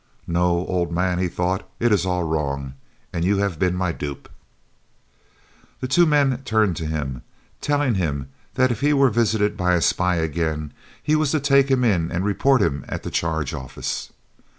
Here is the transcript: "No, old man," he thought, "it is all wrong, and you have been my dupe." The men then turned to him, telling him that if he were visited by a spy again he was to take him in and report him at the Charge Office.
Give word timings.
"No, 0.25 0.65
old 0.65 0.91
man," 0.91 1.19
he 1.19 1.27
thought, 1.27 1.69
"it 1.79 1.91
is 1.91 2.07
all 2.07 2.23
wrong, 2.23 2.73
and 3.13 3.23
you 3.23 3.37
have 3.37 3.59
been 3.59 3.75
my 3.75 3.91
dupe." 3.91 4.27
The 5.79 6.07
men 6.07 6.31
then 6.31 6.41
turned 6.41 6.75
to 6.77 6.87
him, 6.87 7.21
telling 7.61 7.93
him 7.93 8.29
that 8.55 8.71
if 8.71 8.81
he 8.81 8.93
were 8.93 9.11
visited 9.11 9.55
by 9.55 9.75
a 9.75 9.79
spy 9.81 10.15
again 10.15 10.73
he 11.03 11.15
was 11.15 11.29
to 11.33 11.39
take 11.39 11.69
him 11.69 11.83
in 11.83 12.11
and 12.11 12.25
report 12.25 12.63
him 12.63 12.83
at 12.87 13.03
the 13.03 13.11
Charge 13.11 13.53
Office. 13.53 14.09